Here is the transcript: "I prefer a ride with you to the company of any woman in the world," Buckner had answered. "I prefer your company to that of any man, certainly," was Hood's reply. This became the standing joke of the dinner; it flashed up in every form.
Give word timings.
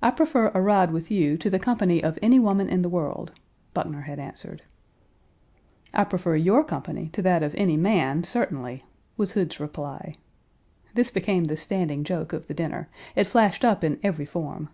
"I 0.00 0.12
prefer 0.12 0.52
a 0.54 0.60
ride 0.60 0.92
with 0.92 1.10
you 1.10 1.36
to 1.38 1.50
the 1.50 1.58
company 1.58 2.00
of 2.00 2.16
any 2.22 2.38
woman 2.38 2.68
in 2.68 2.82
the 2.82 2.88
world," 2.88 3.32
Buckner 3.74 4.02
had 4.02 4.20
answered. 4.20 4.62
"I 5.92 6.04
prefer 6.04 6.36
your 6.36 6.62
company 6.62 7.08
to 7.08 7.22
that 7.22 7.42
of 7.42 7.52
any 7.56 7.76
man, 7.76 8.22
certainly," 8.22 8.84
was 9.16 9.32
Hood's 9.32 9.58
reply. 9.58 10.14
This 10.94 11.10
became 11.10 11.42
the 11.42 11.56
standing 11.56 12.04
joke 12.04 12.32
of 12.32 12.46
the 12.46 12.54
dinner; 12.54 12.88
it 13.16 13.26
flashed 13.26 13.64
up 13.64 13.82
in 13.82 13.98
every 14.04 14.26
form. 14.26 14.68